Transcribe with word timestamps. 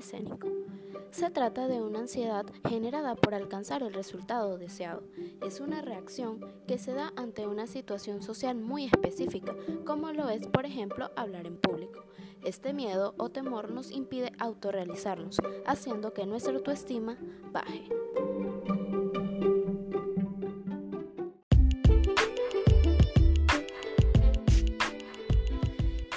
Se 0.00 1.30
trata 1.30 1.68
de 1.68 1.82
una 1.82 1.98
ansiedad 1.98 2.46
generada 2.66 3.14
por 3.16 3.34
alcanzar 3.34 3.82
el 3.82 3.92
resultado 3.92 4.56
deseado. 4.56 5.02
Es 5.42 5.60
una 5.60 5.82
reacción 5.82 6.40
que 6.66 6.78
se 6.78 6.94
da 6.94 7.12
ante 7.16 7.46
una 7.46 7.66
situación 7.66 8.22
social 8.22 8.56
muy 8.56 8.86
específica, 8.86 9.54
como 9.84 10.10
lo 10.12 10.30
es, 10.30 10.46
por 10.46 10.64
ejemplo, 10.64 11.10
hablar 11.16 11.46
en 11.46 11.58
público. 11.58 12.02
Este 12.42 12.72
miedo 12.72 13.14
o 13.18 13.28
temor 13.28 13.70
nos 13.70 13.90
impide 13.90 14.32
autorrealizarnos, 14.38 15.36
haciendo 15.66 16.14
que 16.14 16.24
nuestra 16.24 16.54
autoestima 16.54 17.18
baje. 17.52 17.86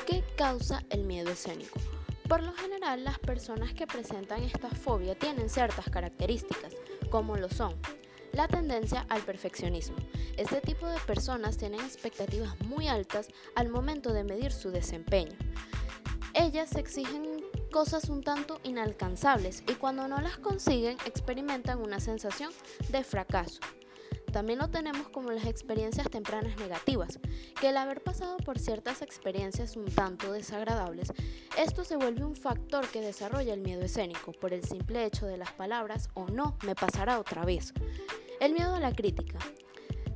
¿Qué 0.05 0.23
causa 0.38 0.85
el 0.89 1.03
miedo 1.03 1.31
escénico? 1.31 1.79
Por 2.27 2.41
lo 2.43 2.53
general, 2.53 3.03
las 3.03 3.19
personas 3.19 3.73
que 3.73 3.87
presentan 3.87 4.43
esta 4.43 4.69
fobia 4.69 5.15
tienen 5.15 5.49
ciertas 5.49 5.89
características, 5.89 6.73
como 7.09 7.35
lo 7.37 7.49
son 7.49 7.73
la 8.33 8.47
tendencia 8.47 9.05
al 9.09 9.21
perfeccionismo. 9.21 9.95
Este 10.37 10.59
tipo 10.59 10.87
de 10.87 10.99
personas 11.01 11.57
tienen 11.57 11.79
expectativas 11.79 12.59
muy 12.61 12.87
altas 12.87 13.27
al 13.55 13.69
momento 13.69 14.11
de 14.11 14.23
medir 14.23 14.51
su 14.51 14.71
desempeño. 14.71 15.37
Ellas 16.33 16.75
exigen 16.75 17.43
cosas 17.71 18.09
un 18.09 18.23
tanto 18.23 18.59
inalcanzables 18.63 19.63
y 19.67 19.73
cuando 19.73 20.07
no 20.07 20.19
las 20.19 20.37
consiguen 20.39 20.97
experimentan 21.05 21.79
una 21.79 21.99
sensación 21.99 22.51
de 22.89 23.03
fracaso. 23.03 23.59
También 24.33 24.57
lo 24.57 24.67
tenemos 24.67 25.09
como 25.09 25.31
las 25.31 25.45
experiencias 25.45 26.09
tempranas 26.09 26.57
negativas, 26.57 27.19
que 27.61 27.69
el 27.69 27.77
haber 27.77 28.01
pasado 28.01 28.37
por 28.37 28.57
ciertas 28.57 29.03
experiencias 29.03 29.77
un 29.77 29.85
tanto 29.85 30.31
desagradables, 30.31 31.13
esto 31.55 31.83
se 31.83 31.97
vuelve 31.97 32.25
un 32.25 32.35
factor 32.35 32.88
que 32.88 32.99
desarrolla 32.99 33.53
el 33.53 33.61
miedo 33.61 33.83
escénico 33.83 34.31
por 34.31 34.52
el 34.52 34.63
simple 34.63 35.05
hecho 35.05 35.27
de 35.27 35.38
las 35.38 35.52
palabras 35.52 36.09
o 36.16 36.25
no 36.25 36.58
me 36.66 36.73
pasará 36.73 37.19
otra 37.19 37.45
vez. 37.45 37.73
El 38.39 38.53
miedo 38.53 38.73
a 38.73 38.80
la 38.80 38.91
crítica. 38.91 39.38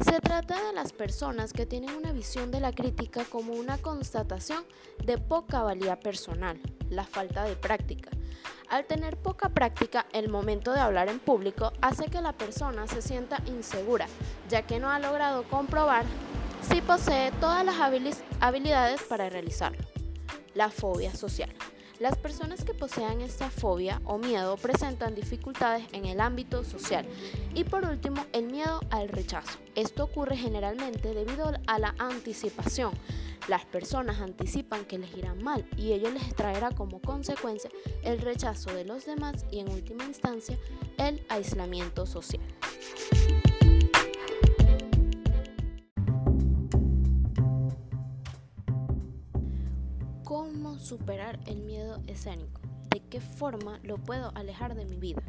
Se 0.07 0.21
trata 0.21 0.65
de 0.65 0.71
las 0.71 0.93
personas 0.93 1.51
que 1.51 1.65
tienen 1.65 1.93
una 1.93 2.13
visión 2.13 2.49
de 2.49 2.61
la 2.61 2.71
crítica 2.71 3.25
como 3.25 3.51
una 3.51 3.77
constatación 3.77 4.63
de 5.03 5.17
poca 5.17 5.63
valía 5.63 5.99
personal, 5.99 6.57
la 6.89 7.03
falta 7.03 7.43
de 7.43 7.57
práctica. 7.57 8.09
Al 8.69 8.85
tener 8.85 9.17
poca 9.17 9.49
práctica, 9.49 10.05
el 10.13 10.29
momento 10.29 10.71
de 10.71 10.79
hablar 10.79 11.09
en 11.09 11.19
público 11.19 11.73
hace 11.81 12.05
que 12.05 12.21
la 12.21 12.31
persona 12.31 12.87
se 12.87 13.01
sienta 13.01 13.43
insegura, 13.47 14.07
ya 14.49 14.61
que 14.61 14.79
no 14.79 14.89
ha 14.89 14.99
logrado 14.99 15.43
comprobar 15.43 16.05
si 16.61 16.81
posee 16.81 17.33
todas 17.41 17.65
las 17.65 17.75
habilidades 18.39 19.03
para 19.03 19.29
realizarlo. 19.29 19.83
La 20.53 20.69
fobia 20.69 21.13
social. 21.13 21.53
Las 21.99 22.15
personas 22.15 22.63
que 22.63 22.75
posean 22.75 23.21
esta 23.21 23.49
fobia 23.49 24.01
o 24.05 24.19
miedo 24.19 24.55
presentan 24.57 25.15
dificultades 25.15 25.83
en 25.93 26.05
el 26.05 26.21
ámbito 26.21 26.63
social. 26.63 27.07
Y 27.55 27.63
por 27.63 27.85
último, 27.85 28.23
el 28.33 28.51
miedo 28.51 28.81
al 28.91 29.09
rechazo. 29.09 29.57
Esto 29.73 30.03
ocurre 30.03 30.37
generalmente 30.37 31.15
debido 31.15 31.51
a 31.65 31.79
la 31.79 31.95
anticipación. 31.97 32.91
Las 33.47 33.65
personas 33.65 34.19
anticipan 34.19 34.85
que 34.85 34.99
les 34.99 35.15
irá 35.17 35.33
mal 35.33 35.65
y 35.75 35.93
ello 35.93 36.11
les 36.11 36.35
traerá 36.35 36.69
como 36.69 37.01
consecuencia 37.01 37.71
el 38.03 38.19
rechazo 38.19 38.71
de 38.73 38.85
los 38.85 39.05
demás 39.05 39.45
y 39.51 39.59
en 39.59 39.69
última 39.69 40.03
instancia 40.03 40.57
el 40.97 41.25
aislamiento 41.29 42.05
social. 42.05 42.43
¿Cómo 50.27 50.77
superar 50.77 51.39
el 51.45 51.61
miedo 51.61 52.01
escénico? 52.05 52.59
¿De 52.89 52.99
qué 52.99 53.21
forma 53.21 53.79
lo 53.83 53.97
puedo 53.97 54.33
alejar 54.35 54.75
de 54.75 54.83
mi 54.83 54.97
vida? 54.97 55.21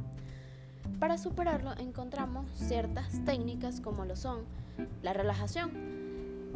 Para 0.98 1.18
superarlo 1.18 1.70
encontramos 1.78 2.50
ciertas 2.52 3.24
técnicas 3.24 3.80
como 3.80 4.04
lo 4.04 4.16
son 4.16 4.40
la 5.04 5.12
relajación. 5.12 5.70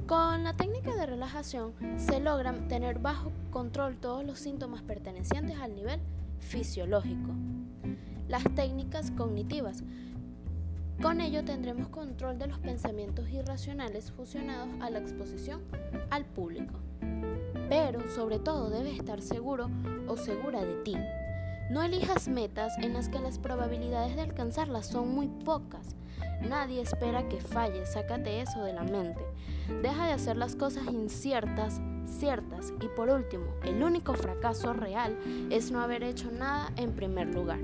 Con 0.08 0.42
la 0.42 0.56
técnica 0.56 0.92
de 0.96 1.06
relajación 1.06 1.72
se 1.96 2.18
logran 2.18 2.66
tener 2.66 2.98
bajo 2.98 3.30
control 3.52 3.98
todos 3.98 4.24
los 4.24 4.40
síntomas 4.40 4.82
pertenecientes 4.82 5.58
al 5.58 5.76
nivel 5.76 6.00
fisiológico. 6.40 7.30
Las 8.26 8.42
técnicas 8.56 9.12
cognitivas. 9.12 9.84
Con 11.00 11.20
ello 11.20 11.44
tendremos 11.44 11.86
control 11.90 12.40
de 12.40 12.48
los 12.48 12.58
pensamientos 12.58 13.30
irracionales 13.30 14.10
fusionados 14.10 14.68
a 14.80 14.90
la 14.90 14.98
exposición 14.98 15.60
al 16.10 16.24
público 16.24 16.80
pero 17.68 18.00
sobre 18.14 18.38
todo 18.38 18.70
debes 18.70 18.98
estar 18.98 19.20
seguro 19.22 19.70
o 20.08 20.16
segura 20.16 20.64
de 20.64 20.74
ti. 20.82 20.96
No 21.70 21.82
elijas 21.82 22.28
metas 22.28 22.76
en 22.78 22.92
las 22.92 23.08
que 23.08 23.18
las 23.18 23.38
probabilidades 23.38 24.14
de 24.16 24.22
alcanzarlas 24.22 24.86
son 24.86 25.14
muy 25.14 25.28
pocas. 25.28 25.96
Nadie 26.42 26.80
espera 26.80 27.28
que 27.28 27.40
falles, 27.40 27.92
sácate 27.92 28.40
eso 28.40 28.62
de 28.64 28.72
la 28.72 28.82
mente. 28.82 29.24
Deja 29.80 30.06
de 30.06 30.12
hacer 30.12 30.36
las 30.36 30.56
cosas 30.56 30.84
inciertas, 30.92 31.80
ciertas. 32.06 32.72
Y 32.80 32.88
por 32.88 33.08
último, 33.08 33.46
el 33.64 33.82
único 33.82 34.14
fracaso 34.14 34.72
real 34.72 35.16
es 35.50 35.70
no 35.70 35.80
haber 35.80 36.02
hecho 36.02 36.30
nada 36.30 36.72
en 36.76 36.92
primer 36.92 37.32
lugar. 37.34 37.60